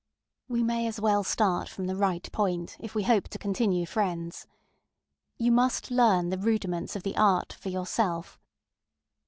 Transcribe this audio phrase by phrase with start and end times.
[0.47, 4.47] We may as well start from the right point, if we hope to continue friends.
[5.37, 8.39] You must learn the rudiments of the art for yourself.